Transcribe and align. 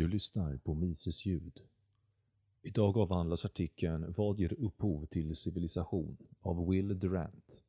Du 0.00 0.08
lyssnar 0.08 0.56
på 0.56 0.74
Mises 0.74 1.26
ljud. 1.26 1.60
Idag 2.62 2.98
avhandlas 2.98 3.44
artikeln 3.44 4.14
Vad 4.16 4.38
ger 4.38 4.52
upphov 4.52 5.06
till 5.06 5.36
civilisation 5.36 6.16
av 6.40 6.68
Will 6.68 6.98
Durant. 6.98 7.62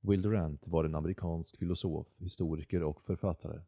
Will 0.00 0.22
Durant 0.22 0.68
var 0.68 0.84
en 0.84 0.94
amerikansk 0.94 1.58
filosof, 1.58 2.06
historiker 2.18 2.82
och 2.82 3.02
författare. 3.02 3.60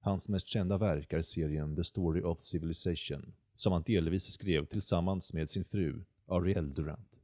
Hans 0.00 0.28
mest 0.28 0.46
kända 0.46 0.78
verk 0.78 1.12
är 1.12 1.22
serien 1.22 1.76
The 1.76 1.84
Story 1.84 2.22
of 2.22 2.40
Civilization, 2.40 3.32
som 3.54 3.72
han 3.72 3.82
delvis 3.86 4.24
skrev 4.32 4.66
tillsammans 4.66 5.32
med 5.32 5.50
sin 5.50 5.64
fru 5.64 6.04
Ariel 6.26 6.74
Durant. 6.74 7.20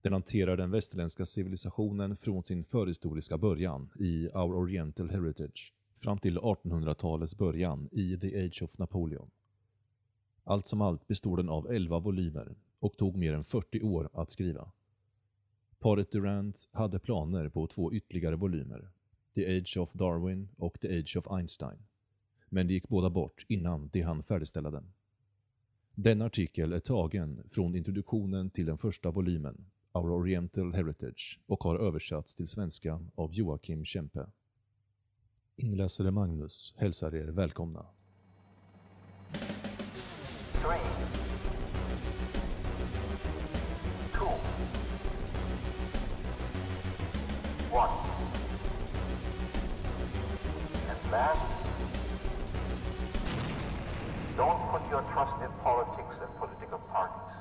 Den 0.00 0.12
hanterar 0.12 0.56
den 0.56 0.70
västerländska 0.70 1.26
civilisationen 1.26 2.16
från 2.16 2.44
sin 2.44 2.64
förhistoriska 2.64 3.38
början 3.38 3.90
i 3.98 4.28
Our 4.28 4.54
Oriental 4.54 5.10
Heritage 5.10 5.72
fram 5.96 6.18
till 6.18 6.38
1800-talets 6.38 7.38
början 7.38 7.88
i 7.92 8.18
The 8.18 8.44
Age 8.44 8.62
of 8.62 8.78
Napoleon. 8.78 9.30
Allt 10.44 10.66
som 10.66 10.80
allt 10.80 11.06
bestod 11.06 11.38
den 11.38 11.48
av 11.48 11.70
11 11.70 11.98
volymer 11.98 12.54
och 12.78 12.96
tog 12.96 13.16
mer 13.16 13.32
än 13.32 13.44
40 13.44 13.82
år 13.82 14.10
att 14.12 14.30
skriva. 14.30 14.72
Paret 15.78 16.10
Durant 16.10 16.68
hade 16.72 16.98
planer 16.98 17.48
på 17.48 17.66
två 17.66 17.92
ytterligare 17.92 18.36
volymer, 18.36 18.90
The 19.34 19.58
Age 19.58 19.76
of 19.76 19.92
Darwin 19.92 20.48
och 20.56 20.80
The 20.80 20.98
Age 20.98 21.16
of 21.16 21.26
Einstein. 21.30 21.78
Men 22.48 22.66
det 22.66 22.72
gick 22.72 22.88
båda 22.88 23.10
bort 23.10 23.46
innan 23.48 23.88
de 23.92 24.00
hann 24.02 24.22
färdigställa 24.22 24.70
den. 24.70 24.92
Denna 25.94 26.24
artikel 26.24 26.72
är 26.72 26.80
tagen 26.80 27.42
från 27.50 27.76
introduktionen 27.76 28.50
till 28.50 28.66
den 28.66 28.78
första 28.78 29.10
volymen, 29.10 29.66
Our 29.92 30.10
Oriental 30.10 30.74
Heritage, 30.74 31.40
och 31.46 31.64
har 31.64 31.76
översatts 31.76 32.36
till 32.36 32.46
svenska 32.46 33.00
av 33.14 33.34
Joakim 33.34 33.84
Kempe. 33.84 34.26
Inläsare 35.56 36.10
Magnus 36.10 36.74
hälsar 36.76 37.14
er 37.14 37.30
välkomna. 37.30 37.86
three, 40.62 40.80
one. 47.72 47.90
And 50.90 51.12
last, 51.12 51.66
don't 54.36 54.60
put 54.72 54.82
your 54.90 55.02
trust 55.12 55.42
in 55.42 55.50
politics 55.62 56.16
and 56.22 56.34
political 56.38 56.78
parties. 56.92 57.33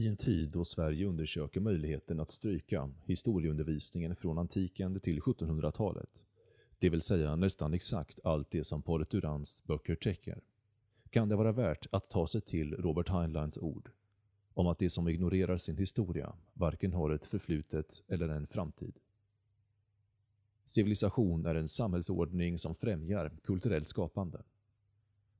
I 0.00 0.08
en 0.08 0.16
tid 0.16 0.50
då 0.50 0.64
Sverige 0.64 1.06
undersöker 1.06 1.60
möjligheten 1.60 2.20
att 2.20 2.30
stryka 2.30 2.90
historieundervisningen 3.04 4.16
från 4.16 4.38
antiken 4.38 5.00
till 5.00 5.20
1700-talet, 5.20 6.10
det 6.78 6.88
vill 6.88 7.02
säga 7.02 7.36
nästan 7.36 7.74
exakt 7.74 8.20
allt 8.24 8.50
det 8.50 8.64
som 8.64 8.82
paret 8.82 9.10
Durans 9.10 9.64
böcker 9.64 9.94
täcker, 9.94 10.40
kan 11.10 11.28
det 11.28 11.36
vara 11.36 11.52
värt 11.52 11.86
att 11.90 12.10
ta 12.10 12.26
sig 12.26 12.40
till 12.40 12.74
Robert 12.74 13.08
Heinleins 13.08 13.58
ord 13.58 13.90
om 14.54 14.66
att 14.66 14.78
de 14.78 14.90
som 14.90 15.08
ignorerar 15.08 15.56
sin 15.56 15.76
historia 15.76 16.32
varken 16.52 16.92
har 16.92 17.10
ett 17.10 17.26
förflutet 17.26 18.02
eller 18.08 18.28
en 18.28 18.46
framtid. 18.46 18.94
Civilisation 20.64 21.46
är 21.46 21.54
en 21.54 21.68
samhällsordning 21.68 22.58
som 22.58 22.74
främjar 22.74 23.32
kulturellt 23.44 23.88
skapande. 23.88 24.42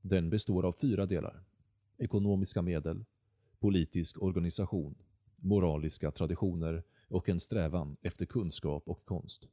Den 0.01 0.29
består 0.29 0.65
av 0.65 0.71
fyra 0.71 1.05
delar. 1.05 1.43
Ekonomiska 1.97 2.61
medel, 2.61 3.05
politisk 3.61 4.21
organisation, 4.21 4.95
moraliska 5.35 6.11
traditioner 6.11 6.83
och 7.07 7.29
en 7.29 7.39
strävan 7.39 7.97
efter 8.01 8.25
kunskap 8.25 8.83
och 8.87 9.05
konst. 9.05 9.49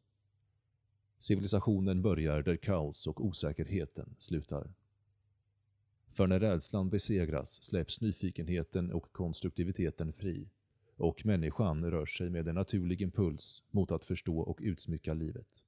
Civilisationen 1.19 2.03
börjar 2.03 2.43
där 2.43 2.57
kaos 2.57 3.07
och 3.07 3.25
osäkerheten 3.25 4.15
slutar. 4.19 4.73
För 6.13 6.27
när 6.27 6.41
rädslan 6.41 6.91
besegras 6.91 7.63
släpps 7.63 8.01
nyfikenheten 8.01 8.93
och 8.93 9.13
konstruktiviteten 9.13 10.13
fri 10.13 10.49
och 10.97 11.27
människan 11.27 11.91
rör 11.91 12.07
sig 12.07 12.31
med 12.31 12.49
en 12.49 12.55
naturlig 12.55 13.03
impuls 13.03 13.63
mot 13.71 13.91
att 13.91 14.05
förstå 14.05 14.39
och 14.39 14.59
utsmycka 14.63 15.15
livet. 15.15 15.65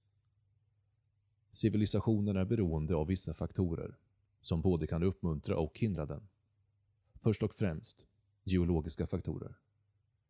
Civilisationen 1.53 2.37
är 2.37 2.44
beroende 2.44 2.94
av 2.94 3.06
vissa 3.06 3.34
faktorer 3.34 3.98
som 4.41 4.60
både 4.60 4.87
kan 4.87 5.03
uppmuntra 5.03 5.56
och 5.56 5.78
hindra 5.78 6.06
den. 6.06 6.28
Först 7.22 7.43
och 7.43 7.54
främst 7.54 8.06
geologiska 8.44 9.06
faktorer. 9.06 9.54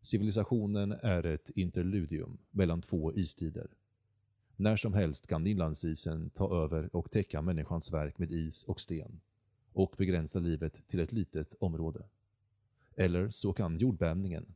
Civilisationen 0.00 0.93
är 0.93 1.26
ett 1.26 1.50
interludium 1.50 2.38
mellan 2.50 2.82
två 2.82 3.12
istider. 3.12 3.71
När 4.56 4.76
som 4.76 4.94
helst 4.94 5.26
kan 5.26 5.47
inlandsisen 5.47 6.31
ta 6.31 6.65
över 6.65 6.97
och 6.97 7.10
täcka 7.10 7.43
människans 7.43 7.93
verk 7.93 8.19
med 8.19 8.32
is 8.32 8.65
och 8.65 8.81
sten 8.81 9.21
och 9.72 9.94
begränsa 9.98 10.38
livet 10.38 10.88
till 10.88 11.00
ett 11.00 11.12
litet 11.12 11.54
område. 11.60 12.09
Eller 12.97 13.31
så 13.31 13.53
kan 13.53 13.78
jordbävningen, 13.78 14.54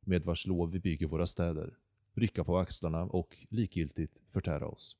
med 0.00 0.24
vars 0.24 0.46
lov 0.46 0.70
vi 0.70 0.80
bygger 0.80 1.06
våra 1.06 1.26
städer, 1.26 1.78
rycka 2.14 2.44
på 2.44 2.58
axlarna 2.58 3.02
och 3.02 3.36
likgiltigt 3.48 4.22
förtära 4.28 4.66
oss. 4.66 4.96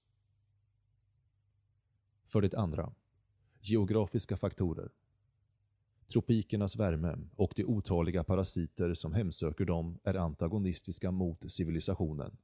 För 2.25 2.41
det 2.42 2.54
andra, 2.54 2.92
geografiska 3.60 4.36
faktorer. 4.36 4.91
Tropikernas 6.12 6.76
värme 6.76 7.19
och 7.37 7.53
de 7.56 7.65
otaliga 7.65 8.25
parasiter 8.25 8.94
som 8.94 9.12
hemsöker 9.12 9.65
dem 9.65 9.98
är 10.04 10.15
antagonistiska 10.15 11.10
mot 11.10 11.50
civilisationen. 11.50 12.37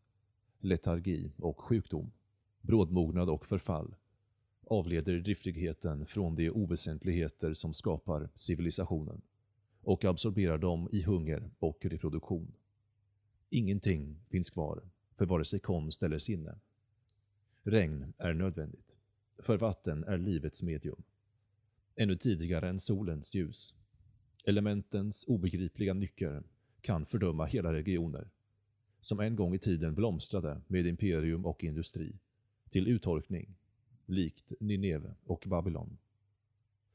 Letargi 0.61 1.33
och 1.37 1.61
sjukdom, 1.61 2.13
brådmognad 2.61 3.31
och 3.31 3.47
förfall 3.47 3.95
avleder 4.67 5.21
driftigheten 5.21 6.07
från 6.07 6.37
de 6.37 6.51
oväsentligheter 6.51 7.55
som 7.55 7.75
skapar 7.75 8.29
civilisationen 8.35 9.23
och 9.83 10.05
absorberar 10.05 10.59
dem 10.59 10.89
i 10.93 11.03
hunger 11.03 11.51
och 11.59 11.85
reproduktion. 11.85 12.53
Ingenting 13.51 14.17
finns 14.29 14.51
kvar 14.51 14.83
för 15.17 15.27
vare 15.27 15.45
sig 15.45 15.61
konst 15.61 16.03
eller 16.03 16.19
sinne. 16.19 16.59
Regn 17.63 18.13
är 18.19 18.35
nödvändigt, 18.35 18.97
för 19.39 19.59
vatten 19.59 20.05
är 20.05 20.19
livets 20.19 20.63
medium 20.63 21.03
ännu 22.01 22.17
tidigare 22.17 22.69
än 22.69 22.81
solens 22.81 23.35
ljus. 23.35 23.75
Elementens 24.45 25.25
obegripliga 25.29 25.95
nycker 25.95 26.43
kan 26.81 27.07
fördöma 27.07 27.47
hela 27.47 27.73
regioner, 27.73 28.31
som 29.01 29.21
en 29.21 29.37
gång 29.37 29.55
i 29.55 29.59
tiden 29.59 29.95
blomstrade 29.95 30.61
med 30.67 30.87
imperium 30.87 31.47
och 31.47 31.65
industri, 31.65 32.19
till 32.71 32.89
uttorkning, 32.89 33.55
likt 34.07 34.53
Nineve 34.61 35.15
och 35.25 35.45
Babylon. 35.47 35.99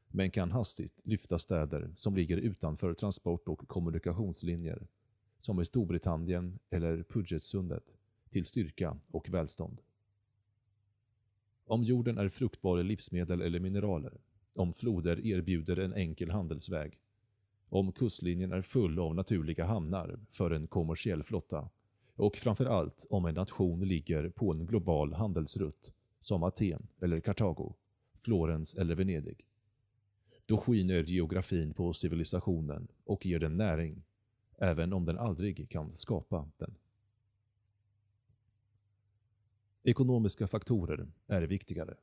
Men 0.07 0.31
kan 0.31 0.51
hastigt 0.51 0.99
lyfta 1.03 1.39
städer 1.39 1.91
som 1.95 2.15
ligger 2.15 2.37
utanför 2.37 2.93
transport- 2.93 3.47
och 3.47 3.67
kommunikationslinjer, 3.67 4.87
som 5.39 5.61
i 5.61 5.65
Storbritannien 5.65 6.59
eller 6.69 7.03
Pugetsundet, 7.03 7.95
till 8.29 8.45
styrka 8.45 8.97
och 9.07 9.29
välstånd. 9.29 9.81
Om 11.65 11.83
jorden 11.83 12.17
är 12.17 12.29
fruktbar 12.29 12.79
i 12.79 12.83
livsmedel 12.83 13.41
eller 13.41 13.59
mineraler 13.59 14.17
om 14.55 14.73
floder 14.73 15.25
erbjuder 15.27 15.79
en 15.79 15.93
enkel 15.93 16.31
handelsväg, 16.31 16.99
om 17.69 17.91
kustlinjen 17.91 18.51
är 18.51 18.61
full 18.61 18.99
av 18.99 19.15
naturliga 19.15 19.65
hamnar 19.65 20.19
för 20.29 20.51
en 20.51 20.67
kommersiell 20.67 21.23
flotta 21.23 21.69
och 22.15 22.37
framför 22.37 22.65
allt 22.65 23.07
om 23.09 23.25
en 23.25 23.35
nation 23.35 23.87
ligger 23.87 24.29
på 24.29 24.51
en 24.51 24.65
global 24.65 25.13
handelsrutt 25.13 25.93
som 26.19 26.43
Aten 26.43 26.87
eller 27.01 27.19
Kartago, 27.19 27.73
Florens 28.19 28.75
eller 28.75 28.95
Venedig. 28.95 29.45
Då 30.45 30.57
skiner 30.57 31.03
geografin 31.03 31.73
på 31.73 31.93
civilisationen 31.93 32.87
och 33.03 33.25
ger 33.25 33.39
den 33.39 33.57
näring, 33.57 34.03
även 34.57 34.93
om 34.93 35.05
den 35.05 35.17
aldrig 35.17 35.69
kan 35.69 35.93
skapa 35.93 36.49
den. 36.57 36.75
Ekonomiska 39.83 40.47
faktorer 40.47 41.07
är 41.27 41.41
viktigare. 41.41 41.95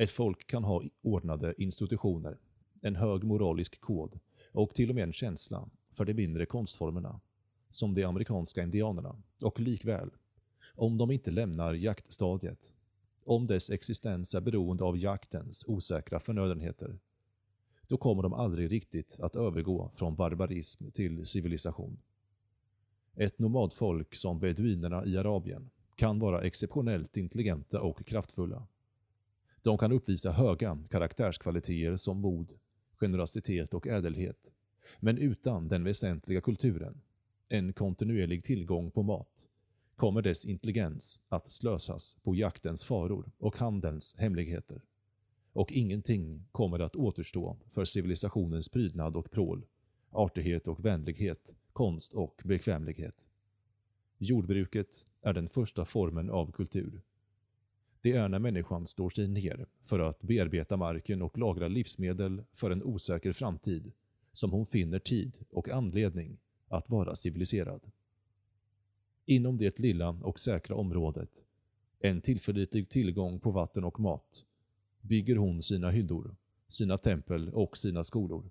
Ett 0.00 0.10
folk 0.10 0.46
kan 0.46 0.64
ha 0.64 0.82
ordnade 1.02 1.54
institutioner, 1.58 2.38
en 2.80 2.96
hög 2.96 3.24
moralisk 3.24 3.80
kod 3.80 4.18
och 4.52 4.74
till 4.74 4.88
och 4.88 4.94
med 4.94 5.04
en 5.04 5.12
känsla 5.12 5.68
för 5.92 6.04
de 6.04 6.14
mindre 6.14 6.46
konstformerna, 6.46 7.20
som 7.68 7.94
de 7.94 8.04
amerikanska 8.04 8.62
indianerna, 8.62 9.16
och 9.42 9.60
likväl, 9.60 10.10
om 10.74 10.98
de 10.98 11.10
inte 11.10 11.30
lämnar 11.30 11.74
jaktstadiet, 11.74 12.72
om 13.24 13.46
dess 13.46 13.70
existens 13.70 14.34
är 14.34 14.40
beroende 14.40 14.84
av 14.84 14.98
jaktens 14.98 15.64
osäkra 15.66 16.20
förnödenheter, 16.20 16.98
då 17.86 17.96
kommer 17.96 18.22
de 18.22 18.32
aldrig 18.32 18.72
riktigt 18.72 19.20
att 19.20 19.36
övergå 19.36 19.90
från 19.94 20.16
barbarism 20.16 20.90
till 20.90 21.24
civilisation. 21.24 21.98
Ett 23.14 23.38
nomadfolk 23.38 24.14
som 24.14 24.38
beduinerna 24.38 25.06
i 25.06 25.16
Arabien 25.16 25.70
kan 25.96 26.18
vara 26.18 26.42
exceptionellt 26.42 27.16
intelligenta 27.16 27.80
och 27.80 28.06
kraftfulla 28.06 28.66
de 29.62 29.78
kan 29.78 29.92
uppvisa 29.92 30.30
höga 30.30 30.78
karaktärskvaliteter 30.90 31.96
som 31.96 32.20
mod, 32.20 32.52
generositet 33.00 33.74
och 33.74 33.86
ädelhet, 33.86 34.52
men 35.00 35.18
utan 35.18 35.68
den 35.68 35.84
väsentliga 35.84 36.40
kulturen, 36.40 37.00
en 37.48 37.72
kontinuerlig 37.72 38.44
tillgång 38.44 38.90
på 38.90 39.02
mat, 39.02 39.48
kommer 39.96 40.22
dess 40.22 40.44
intelligens 40.44 41.20
att 41.28 41.52
slösas 41.52 42.16
på 42.22 42.34
jaktens 42.34 42.84
faror 42.84 43.30
och 43.38 43.56
handelns 43.56 44.16
hemligheter. 44.18 44.82
Och 45.52 45.72
ingenting 45.72 46.44
kommer 46.52 46.78
att 46.78 46.96
återstå 46.96 47.56
för 47.70 47.84
civilisationens 47.84 48.68
prydnad 48.68 49.16
och 49.16 49.30
prål, 49.30 49.66
artighet 50.10 50.68
och 50.68 50.84
vänlighet, 50.84 51.56
konst 51.72 52.14
och 52.14 52.40
bekvämlighet. 52.44 53.28
Jordbruket 54.18 55.06
är 55.22 55.32
den 55.32 55.48
första 55.48 55.84
formen 55.84 56.30
av 56.30 56.52
kultur. 56.52 57.02
Det 58.02 58.12
är 58.12 58.28
när 58.28 58.38
människan 58.38 58.86
står 58.86 59.10
sig 59.10 59.28
ner 59.28 59.66
för 59.84 59.98
att 59.98 60.22
bearbeta 60.22 60.76
marken 60.76 61.22
och 61.22 61.38
lagra 61.38 61.68
livsmedel 61.68 62.42
för 62.52 62.70
en 62.70 62.82
osäker 62.82 63.32
framtid 63.32 63.92
som 64.32 64.52
hon 64.52 64.66
finner 64.66 64.98
tid 64.98 65.38
och 65.50 65.68
anledning 65.68 66.38
att 66.68 66.90
vara 66.90 67.16
civiliserad. 67.16 67.80
Inom 69.26 69.58
det 69.58 69.78
lilla 69.78 70.08
och 70.08 70.40
säkra 70.40 70.76
området, 70.76 71.44
en 72.00 72.20
tillförlitlig 72.20 72.88
tillgång 72.88 73.40
på 73.40 73.50
vatten 73.50 73.84
och 73.84 74.00
mat, 74.00 74.44
bygger 75.00 75.36
hon 75.36 75.62
sina 75.62 75.90
hyddor, 75.90 76.36
sina 76.68 76.98
tempel 76.98 77.48
och 77.48 77.78
sina 77.78 78.04
skolor. 78.04 78.50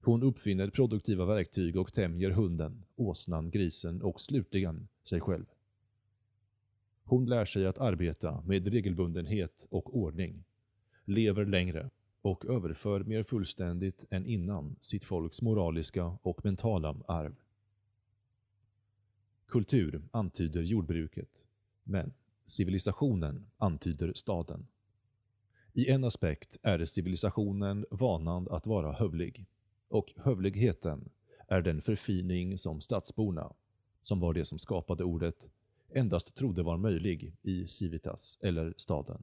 Hon 0.00 0.22
uppfinner 0.22 0.70
produktiva 0.70 1.24
verktyg 1.24 1.76
och 1.76 1.94
tämjer 1.94 2.30
hunden, 2.30 2.84
åsnan, 2.96 3.50
grisen 3.50 4.02
och 4.02 4.20
slutligen 4.20 4.88
sig 5.04 5.20
själv. 5.20 5.46
Hon 7.04 7.26
lär 7.26 7.44
sig 7.44 7.66
att 7.66 7.78
arbeta 7.78 8.42
med 8.46 8.66
regelbundenhet 8.66 9.66
och 9.70 9.96
ordning, 9.96 10.44
lever 11.04 11.44
längre 11.46 11.90
och 12.22 12.44
överför 12.44 13.04
mer 13.04 13.22
fullständigt 13.22 14.06
än 14.10 14.26
innan 14.26 14.76
sitt 14.80 15.04
folks 15.04 15.42
moraliska 15.42 16.04
och 16.04 16.44
mentala 16.44 16.96
arv. 17.08 17.34
Kultur 19.46 20.02
antyder 20.10 20.62
jordbruket, 20.62 21.46
men 21.82 22.12
civilisationen 22.44 23.46
antyder 23.56 24.12
staden. 24.14 24.66
I 25.72 25.90
en 25.90 26.04
aspekt 26.04 26.58
är 26.62 26.84
civilisationen 26.84 27.86
vanan 27.90 28.48
att 28.50 28.66
vara 28.66 28.92
hövlig, 28.92 29.46
och 29.88 30.12
hövligheten 30.16 31.08
är 31.48 31.62
den 31.62 31.82
förfining 31.82 32.58
som 32.58 32.80
stadsborna, 32.80 33.52
som 34.02 34.20
var 34.20 34.34
det 34.34 34.44
som 34.44 34.58
skapade 34.58 35.04
ordet, 35.04 35.50
endast 35.94 36.34
trodde 36.34 36.62
var 36.62 36.76
möjlig 36.76 37.36
i 37.42 37.66
civitas, 37.66 38.38
eller 38.42 38.74
staden. 38.76 39.22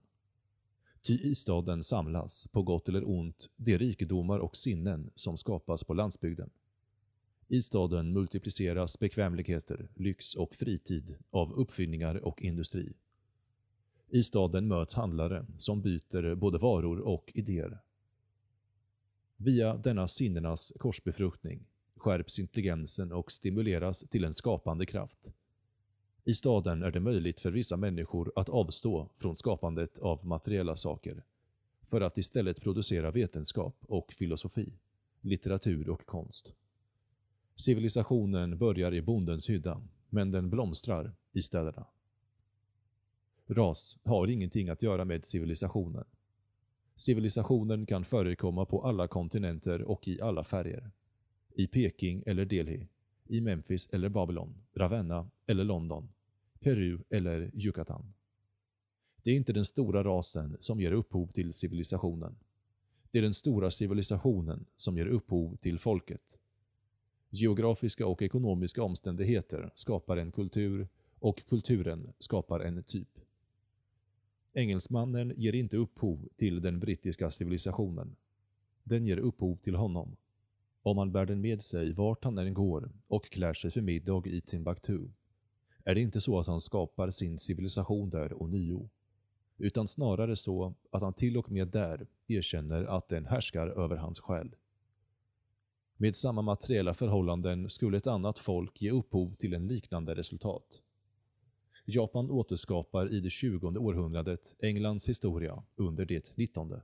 Ty 1.02 1.14
i 1.14 1.36
staden 1.36 1.84
samlas, 1.84 2.48
på 2.52 2.64
gott 2.64 2.90
eller 2.90 3.10
ont, 3.10 3.50
de 3.56 3.78
rikedomar 3.78 4.40
och 4.40 4.58
sinnen 4.58 5.12
som 5.16 5.38
skapas 5.38 5.84
på 5.84 5.94
landsbygden. 5.94 6.50
I 7.48 7.62
staden 7.62 8.14
multipliceras 8.14 9.00
bekvämligheter, 9.00 9.90
lyx 9.96 10.36
och 10.36 10.56
fritid 10.56 11.16
av 11.30 11.54
uppfinningar 11.54 12.16
och 12.26 12.42
industri. 12.42 12.94
I 14.10 14.24
staden 14.24 14.68
möts 14.68 14.96
handlare 14.96 15.46
som 15.58 15.82
byter 15.82 16.36
både 16.36 16.58
varor 16.58 17.00
och 17.00 17.32
idéer. 17.36 17.80
Via 19.38 19.78
denna 19.78 20.08
sinnenas 20.08 20.74
korsbefruktning 20.80 21.66
skärps 21.96 22.40
intelligensen 22.40 23.12
och 23.12 23.32
stimuleras 23.32 24.00
till 24.10 24.24
en 24.24 24.34
skapande 24.34 24.86
kraft. 24.86 25.34
I 26.24 26.34
staden 26.34 26.84
är 26.84 26.92
det 26.92 27.00
möjligt 27.00 27.42
för 27.42 27.52
vissa 27.52 27.78
människor 27.78 28.32
att 28.36 28.50
avstå 28.50 29.10
från 29.18 29.38
skapandet 29.38 30.00
av 30.00 30.26
materiella 30.26 30.76
saker 30.76 31.24
för 31.82 32.02
att 32.02 32.18
istället 32.18 32.62
producera 32.62 33.12
vetenskap 33.12 33.76
och 33.82 34.14
filosofi, 34.14 34.74
litteratur 35.22 35.90
och 35.90 36.06
konst. 36.06 36.54
Civilisationen 37.56 38.58
börjar 38.58 38.94
i 38.94 39.02
bondens 39.02 39.50
hydda, 39.50 39.82
men 40.10 40.32
den 40.32 40.50
blomstrar 40.50 41.14
i 41.34 41.42
städerna. 41.42 41.86
Ras 43.48 44.00
har 44.04 44.28
ingenting 44.28 44.70
att 44.70 44.84
göra 44.84 45.06
med 45.06 45.26
civilisationen. 45.26 46.06
Civilisationen 46.96 47.86
kan 47.86 48.06
förekomma 48.06 48.66
på 48.66 48.82
alla 48.82 49.08
kontinenter 49.08 49.82
och 49.82 50.08
i 50.08 50.22
alla 50.22 50.44
färger. 50.44 50.92
I 51.54 51.68
Peking 51.68 52.24
eller 52.26 52.46
Delhi, 52.46 52.88
i 53.32 53.42
Memphis 53.42 53.90
eller 53.92 54.10
Babylon, 54.10 54.56
Ravenna 54.74 55.30
eller 55.48 55.64
London, 55.64 56.10
Peru 56.60 57.00
eller 57.10 57.52
Yucatan. 57.54 58.14
Det 59.24 59.32
är 59.32 59.36
inte 59.36 59.54
den 59.54 59.66
stora 59.66 60.04
rasen 60.04 60.58
som 60.60 60.82
ger 60.82 60.92
upphov 60.92 61.28
till 61.28 61.54
civilisationen. 61.54 62.36
Det 63.12 63.18
är 63.18 63.22
den 63.22 63.34
stora 63.34 63.72
civilisationen 63.72 64.66
som 64.76 64.98
ger 64.98 65.06
upphov 65.06 65.56
till 65.56 65.80
folket. 65.80 66.40
Geografiska 67.30 68.08
och 68.08 68.22
ekonomiska 68.22 68.84
omständigheter 68.84 69.72
skapar 69.76 70.18
en 70.18 70.32
kultur 70.32 70.88
och 71.20 71.46
kulturen 71.46 72.14
skapar 72.20 72.60
en 72.60 72.84
typ. 72.84 73.20
Engelsmannen 74.54 75.34
ger 75.38 75.56
inte 75.56 75.78
upphov 75.78 76.30
till 76.36 76.62
den 76.62 76.80
brittiska 76.80 77.32
civilisationen. 77.32 78.16
Den 78.84 79.06
ger 79.06 79.18
upphov 79.18 79.56
till 79.56 79.76
honom. 79.76 80.16
Om 80.84 80.98
han 80.98 81.12
bär 81.12 81.26
den 81.26 81.42
med 81.42 81.62
sig 81.62 81.94
vart 81.94 82.24
han 82.24 82.38
än 82.38 82.54
går 82.54 82.92
och 83.08 83.26
klär 83.26 83.54
sig 83.54 83.72
för 83.72 83.82
middag 83.82 84.28
i 84.28 84.42
Timbuktu, 84.42 85.08
är 85.84 85.96
det 85.96 86.02
inte 86.02 86.22
så 86.22 86.40
att 86.40 86.48
han 86.48 86.60
skapar 86.60 87.10
sin 87.10 87.40
civilisation 87.40 88.10
där 88.10 88.42
ånyo, 88.42 88.90
utan 89.58 89.88
snarare 89.88 90.36
så 90.36 90.74
att 90.92 91.02
han 91.02 91.14
till 91.14 91.38
och 91.38 91.52
med 91.52 91.68
där 91.68 92.08
erkänner 92.28 92.84
att 92.84 93.10
den 93.10 93.26
härskar 93.26 93.68
över 93.68 93.96
hans 93.96 94.20
själ. 94.20 94.56
Med 95.98 96.16
samma 96.16 96.42
materiella 96.42 96.94
förhållanden 96.94 97.70
skulle 97.70 97.98
ett 97.98 98.08
annat 98.08 98.40
folk 98.40 98.82
ge 98.82 98.92
upphov 98.92 99.36
till 99.36 99.54
en 99.54 99.68
liknande 99.68 100.16
resultat. 100.16 100.82
Japan 101.86 102.32
återskapar 102.32 103.14
i 103.14 103.20
det 103.20 103.30
20 103.30 103.68
århundradet 103.68 104.56
Englands 104.60 105.10
historia 105.10 105.64
under 105.76 106.06
det 106.06 106.38
19. 106.38 106.82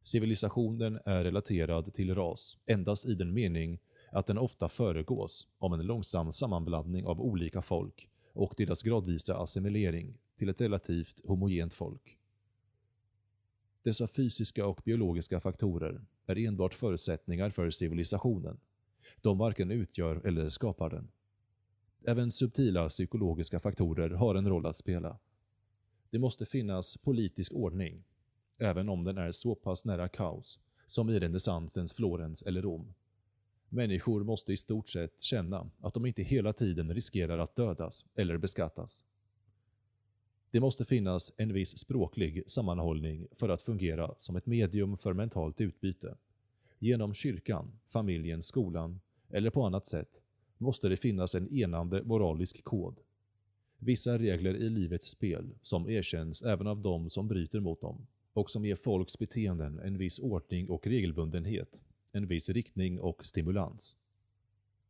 Civilisationen 0.00 0.98
är 1.04 1.24
relaterad 1.24 1.94
till 1.94 2.14
ras 2.14 2.58
endast 2.66 3.06
i 3.06 3.14
den 3.14 3.34
mening 3.34 3.78
att 4.12 4.26
den 4.26 4.38
ofta 4.38 4.68
föregås 4.68 5.48
av 5.58 5.74
en 5.74 5.86
långsam 5.86 6.32
sammanblandning 6.32 7.06
av 7.06 7.20
olika 7.20 7.62
folk 7.62 8.08
och 8.32 8.54
deras 8.56 8.82
gradvisa 8.82 9.36
assimilering 9.36 10.18
till 10.36 10.48
ett 10.48 10.60
relativt 10.60 11.26
homogent 11.26 11.74
folk. 11.74 12.18
Dessa 13.82 14.08
fysiska 14.08 14.66
och 14.66 14.80
biologiska 14.84 15.40
faktorer 15.40 16.04
är 16.26 16.38
enbart 16.38 16.74
förutsättningar 16.74 17.50
för 17.50 17.70
civilisationen. 17.70 18.60
De 19.20 19.38
varken 19.38 19.70
utgör 19.70 20.26
eller 20.26 20.50
skapar 20.50 20.90
den. 20.90 21.10
Även 22.04 22.32
subtila 22.32 22.88
psykologiska 22.88 23.60
faktorer 23.60 24.10
har 24.10 24.34
en 24.34 24.48
roll 24.48 24.66
att 24.66 24.76
spela. 24.76 25.18
Det 26.10 26.18
måste 26.18 26.46
finnas 26.46 26.96
politisk 26.96 27.52
ordning, 27.52 28.04
även 28.60 28.88
om 28.88 29.04
den 29.04 29.18
är 29.18 29.32
så 29.32 29.54
pass 29.54 29.84
nära 29.84 30.08
kaos 30.08 30.60
som 30.86 31.10
i 31.10 31.18
renässansens 31.18 31.92
Florens 31.92 32.42
eller 32.42 32.62
Rom. 32.62 32.94
Människor 33.68 34.24
måste 34.24 34.52
i 34.52 34.56
stort 34.56 34.88
sett 34.88 35.22
känna 35.22 35.70
att 35.80 35.94
de 35.94 36.06
inte 36.06 36.22
hela 36.22 36.52
tiden 36.52 36.94
riskerar 36.94 37.38
att 37.38 37.56
dödas 37.56 38.04
eller 38.14 38.38
beskattas. 38.38 39.04
Det 40.50 40.60
måste 40.60 40.84
finnas 40.84 41.32
en 41.36 41.52
viss 41.52 41.78
språklig 41.78 42.50
sammanhållning 42.50 43.26
för 43.32 43.48
att 43.48 43.62
fungera 43.62 44.14
som 44.18 44.36
ett 44.36 44.46
medium 44.46 44.98
för 44.98 45.12
mentalt 45.12 45.60
utbyte. 45.60 46.16
Genom 46.78 47.14
kyrkan, 47.14 47.72
familjen, 47.88 48.42
skolan 48.42 49.00
eller 49.28 49.50
på 49.50 49.64
annat 49.64 49.86
sätt 49.86 50.22
måste 50.58 50.88
det 50.88 50.96
finnas 50.96 51.34
en 51.34 51.54
enande 51.54 52.02
moralisk 52.02 52.64
kod. 52.64 53.00
Vissa 53.78 54.18
regler 54.18 54.54
i 54.54 54.70
livets 54.70 55.06
spel 55.06 55.54
som 55.62 55.88
erkänns 55.88 56.42
även 56.42 56.66
av 56.66 56.82
de 56.82 57.10
som 57.10 57.28
bryter 57.28 57.60
mot 57.60 57.80
dem 57.80 58.06
och 58.32 58.50
som 58.50 58.64
ger 58.64 58.76
folks 58.76 59.18
beteenden 59.18 59.78
en 59.78 59.98
viss 59.98 60.18
ordning 60.18 60.70
och 60.70 60.86
regelbundenhet, 60.86 61.82
en 62.12 62.26
viss 62.26 62.48
riktning 62.48 63.00
och 63.00 63.26
stimulans. 63.26 63.96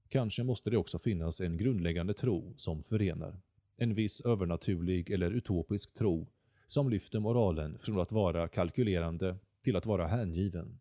Kanske 0.09 0.45
måste 0.45 0.71
det 0.71 0.77
också 0.77 0.99
finnas 0.99 1.41
en 1.41 1.57
grundläggande 1.57 2.15
tro 2.15 2.53
som 2.57 2.83
förenar, 2.83 3.41
en 3.77 3.95
viss 3.95 4.21
övernaturlig 4.21 5.11
eller 5.11 5.31
utopisk 5.31 5.95
tro 5.95 6.27
som 6.67 6.91
lyfter 6.91 7.21
moralen 7.21 7.79
från 7.79 8.01
att 8.01 8.13
vara 8.13 8.49
kalkylerande 8.49 9.37
till 9.63 9.77
att 9.77 9.87
vara 9.87 10.07
hängiven 10.07 10.79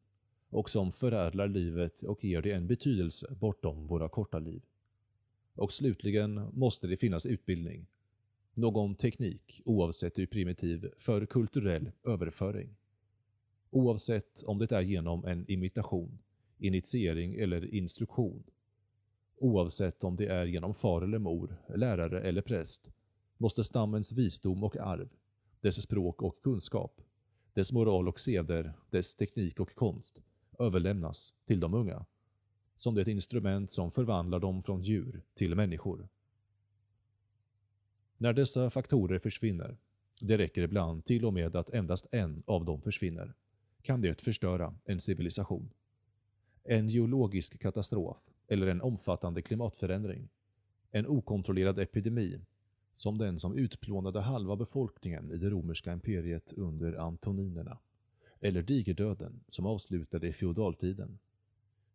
och 0.50 0.70
som 0.70 0.92
förädlar 0.92 1.48
livet 1.48 2.04
och 2.04 2.24
ger 2.24 2.42
det 2.42 2.52
en 2.52 2.68
betydelse 2.68 3.36
bortom 3.40 3.88
våra 3.88 4.10
korta 4.10 4.40
liv. 4.40 4.62
Och 5.56 5.72
slutligen 5.72 6.50
måste 6.54 6.88
det 6.88 6.98
finnas 6.98 7.26
utbildning, 7.26 7.86
någon 8.60 8.96
teknik, 8.96 9.62
oavsett 9.66 10.20
hur 10.20 10.26
primitiv, 10.26 10.90
för 10.98 11.26
kulturell 11.26 11.92
överföring. 12.04 12.76
Oavsett 13.70 14.44
om 14.44 14.58
det 14.58 14.72
är 14.72 14.82
genom 14.82 15.26
en 15.26 15.52
imitation, 15.52 16.20
initiering 16.58 17.36
eller 17.36 17.74
instruktion. 17.74 18.44
Oavsett 19.38 20.04
om 20.04 20.16
det 20.16 20.28
är 20.28 20.46
genom 20.46 20.76
far 20.76 21.02
eller 21.02 21.20
mor, 21.20 21.58
lärare 21.76 22.22
eller 22.22 22.42
präst, 22.42 22.92
måste 23.38 23.64
stammens 23.64 24.12
visdom 24.12 24.64
och 24.64 24.78
arv, 24.78 25.10
dess 25.62 25.82
språk 25.82 26.22
och 26.22 26.42
kunskap, 26.42 27.02
dess 27.54 27.72
moral 27.72 28.08
och 28.08 28.20
seder, 28.20 28.74
dess 28.90 29.16
teknik 29.16 29.60
och 29.60 29.76
konst 29.76 30.22
överlämnas 30.60 31.34
till 31.46 31.60
de 31.60 31.74
unga 31.74 32.06
som 32.76 32.96
det 32.96 33.12
instrument 33.12 33.72
som 33.72 33.92
förvandlar 33.92 34.40
dem 34.40 34.64
från 34.64 34.82
djur 34.82 35.22
till 35.34 35.56
människor. 35.56 36.08
När 38.22 38.34
dessa 38.34 38.70
faktorer 38.70 39.20
försvinner, 39.20 39.78
det 40.22 40.38
räcker 40.38 40.62
ibland 40.62 41.06
till 41.06 41.26
och 41.26 41.34
med 41.34 41.56
att 41.56 41.70
endast 41.70 42.08
en 42.12 42.44
av 42.46 42.66
dem 42.66 42.82
försvinner, 42.82 43.34
kan 43.82 44.02
det 44.02 44.22
förstöra 44.22 44.76
en 44.86 45.02
civilisation. 45.02 45.70
En 46.64 46.88
geologisk 46.88 47.60
katastrof 47.60 48.18
eller 48.48 48.68
en 48.68 48.82
omfattande 48.82 49.42
klimatförändring, 49.42 50.30
en 50.92 51.08
okontrollerad 51.08 51.80
epidemi, 51.80 52.42
som 52.94 53.18
den 53.18 53.40
som 53.40 53.58
utplånade 53.58 54.22
halva 54.22 54.56
befolkningen 54.56 55.32
i 55.32 55.38
det 55.38 55.50
romerska 55.50 55.94
imperiet 55.94 56.54
under 56.54 56.94
antoninerna, 56.94 57.78
eller 58.40 58.62
digerdöden 58.62 59.44
som 59.48 59.66
avslutade 59.66 60.34
feodaltiden. 60.34 61.20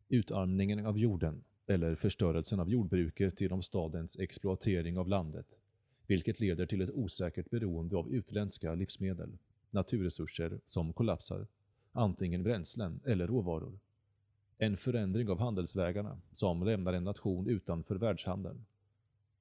Utarmningen 0.09 0.87
av 0.87 0.99
jorden 0.99 1.45
eller 1.67 1.95
förstörelsen 1.95 2.61
av 2.61 2.71
jordbruket 2.71 3.41
genom 3.41 3.63
stadens 3.63 4.19
exploatering 4.19 4.99
av 4.99 5.09
landet, 5.09 5.61
vilket 6.07 6.41
leder 6.41 6.67
till 6.67 6.81
ett 6.81 6.91
osäkert 6.91 7.51
beroende 7.51 7.97
av 7.97 8.13
utländska 8.15 8.75
livsmedel, 8.75 9.39
naturresurser 9.71 10.61
som 10.67 10.93
kollapsar, 10.93 11.47
antingen 11.93 12.43
bränslen 12.43 13.01
eller 13.05 13.27
råvaror. 13.27 13.79
En 14.59 14.77
förändring 14.77 15.29
av 15.29 15.39
handelsvägarna 15.39 16.21
som 16.33 16.63
lämnar 16.63 16.93
en 16.93 17.05
nation 17.05 17.49
utanför 17.49 17.97
världshandeln. 17.97 18.67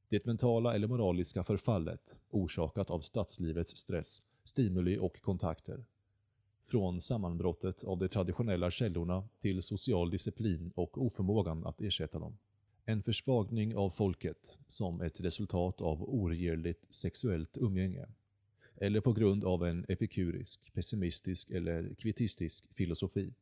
Det 0.09 0.25
mentala 0.25 0.75
eller 0.75 0.87
moraliska 0.87 1.43
förfallet 1.43 2.19
orsakat 2.29 2.89
av 2.89 3.01
stadslivets 3.01 3.77
stress, 3.77 4.21
stimuli 4.43 4.97
och 4.97 5.21
kontakter. 5.21 5.85
Från 6.65 7.01
sammanbrottet 7.01 7.83
av 7.83 7.97
de 7.97 8.07
traditionella 8.07 8.71
källorna 8.71 9.27
till 9.39 9.61
social 9.61 10.09
disciplin 10.09 10.71
och 10.75 11.05
oförmågan 11.05 11.65
att 11.65 11.81
ersätta 11.81 12.19
dem. 12.19 12.37
En 12.85 13.03
försvagning 13.03 13.75
av 13.75 13.89
folket 13.89 14.59
som 14.67 15.01
ett 15.01 15.21
resultat 15.21 15.81
av 15.81 16.09
oregerligt 16.09 16.85
sexuellt 16.89 17.57
umgänge. 17.57 18.05
Eller 18.75 19.01
på 19.01 19.13
grund 19.13 19.43
av 19.43 19.65
en 19.65 19.85
epikurisk, 19.87 20.73
pessimistisk 20.73 21.51
eller 21.51 21.93
kvittistisk 21.93 22.73
filosofi. 22.73 23.33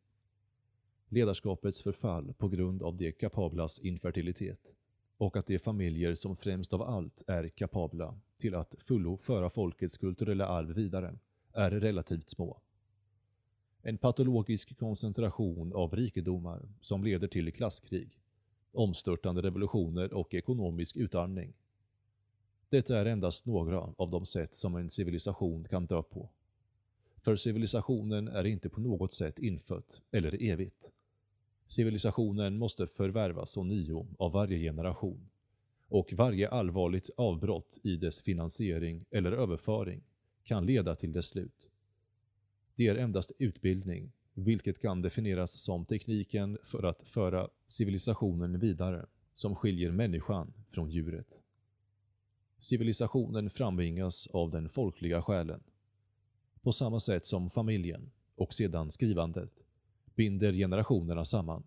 Ledarskapets 1.09 1.83
förfall 1.83 2.33
på 2.33 2.47
grund 2.47 2.83
av 2.83 2.97
de 2.97 3.11
kapablas 3.11 3.79
infertilitet 3.79 4.75
och 5.17 5.37
att 5.37 5.47
de 5.47 5.59
familjer 5.59 6.15
som 6.15 6.35
främst 6.37 6.73
av 6.73 6.81
allt 6.81 7.23
är 7.27 7.49
kapabla 7.49 8.19
till 8.37 8.55
att 8.55 8.75
fullo 8.79 9.17
föra 9.17 9.49
folkets 9.49 9.97
kulturella 9.97 10.47
arv 10.47 10.75
vidare 10.75 11.17
är 11.53 11.71
relativt 11.71 12.29
små. 12.29 12.61
En 13.81 13.97
patologisk 13.97 14.77
koncentration 14.77 15.73
av 15.73 15.95
rikedomar 15.95 16.69
som 16.81 17.03
leder 17.03 17.27
till 17.27 17.53
klasskrig, 17.53 18.20
omstörtande 18.71 19.41
revolutioner 19.41 20.13
och 20.13 20.33
ekonomisk 20.33 20.97
utarmning. 20.97 21.53
Detta 22.69 22.97
är 22.97 23.05
endast 23.05 23.45
några 23.45 23.93
av 23.97 24.09
de 24.09 24.25
sätt 24.25 24.55
som 24.55 24.75
en 24.75 24.89
civilisation 24.89 25.67
kan 25.69 25.85
dö 25.85 26.01
på. 26.01 26.29
För 27.21 27.35
civilisationen 27.35 28.27
är 28.27 28.45
inte 28.45 28.69
på 28.69 28.81
något 28.81 29.13
sätt 29.13 29.39
infött 29.39 30.01
eller 30.11 30.43
evigt. 30.43 30.91
Civilisationen 31.65 32.57
måste 32.57 32.87
förvärvas 32.87 33.57
ånyo 33.57 34.07
av 34.17 34.31
varje 34.31 34.59
generation 34.59 35.29
och 35.87 36.13
varje 36.13 36.49
allvarligt 36.49 37.09
avbrott 37.17 37.79
i 37.83 37.95
dess 37.95 38.21
finansiering 38.21 39.05
eller 39.11 39.31
överföring 39.31 40.01
kan 40.43 40.65
leda 40.65 40.95
till 40.95 41.13
dess 41.13 41.27
slut. 41.27 41.69
Det 42.75 42.87
är 42.87 42.95
endast 42.95 43.31
utbildning, 43.39 44.11
vilket 44.33 44.81
kan 44.81 45.01
definieras 45.01 45.59
som 45.59 45.85
tekniken 45.85 46.57
för 46.63 46.83
att 46.83 47.01
föra 47.03 47.49
civilisationen 47.67 48.59
vidare, 48.59 49.05
som 49.33 49.55
skiljer 49.55 49.91
människan 49.91 50.53
från 50.69 50.89
djuret. 50.89 51.43
Civilisationen 52.59 53.49
framvingas 53.49 54.27
av 54.27 54.51
den 54.51 54.69
folkliga 54.69 55.21
själen. 55.21 55.63
På 56.61 56.71
samma 56.71 56.99
sätt 56.99 57.25
som 57.25 57.49
familjen, 57.49 58.11
och 58.35 58.53
sedan 58.53 58.91
skrivandet, 58.91 59.51
binder 60.15 60.53
generationerna 60.53 61.25
samman. 61.25 61.63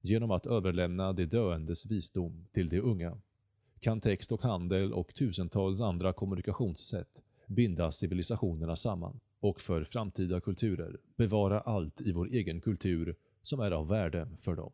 Genom 0.00 0.30
att 0.30 0.46
överlämna 0.46 1.12
de 1.12 1.26
döendes 1.26 1.86
visdom 1.86 2.46
till 2.52 2.68
de 2.68 2.80
unga 2.80 3.18
kan 3.80 4.00
text 4.00 4.32
och 4.32 4.42
handel 4.42 4.92
och 4.92 5.14
tusentals 5.14 5.80
andra 5.80 6.12
kommunikationssätt 6.12 7.22
binda 7.46 7.92
civilisationerna 7.92 8.76
samman 8.76 9.20
och 9.48 9.60
för 9.60 9.84
framtida 9.84 10.40
kulturer 10.40 11.00
bevara 11.16 11.60
allt 11.60 12.00
i 12.00 12.12
vår 12.12 12.26
egen 12.26 12.60
kultur 12.60 13.16
som 13.42 13.60
är 13.60 13.70
av 13.70 13.88
värde 13.88 14.28
för 14.40 14.56
dem. 14.56 14.72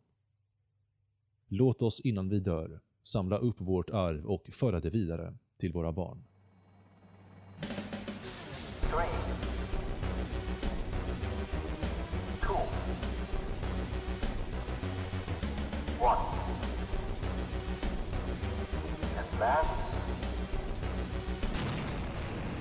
Låt 1.49 1.83
oss 1.83 2.01
innan 2.01 2.29
vi 2.29 2.41
dör 2.41 2.81
samla 3.03 3.39
upp 3.39 3.61
vårt 3.61 3.91
arv 3.91 4.27
och 4.27 4.49
föra 4.53 4.81
det 4.81 4.91
vidare 4.91 5.35
till 5.57 5.73
våra 5.73 5.93
barn. 5.93 6.25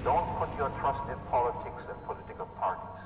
Don't 0.03 0.25
put 0.39 0.49
your 0.57 0.69
trust 0.69 1.09
in 1.09 1.19
politics 1.29 1.80
and 2.41 2.49
political 2.49 2.55
parties. 2.59 3.00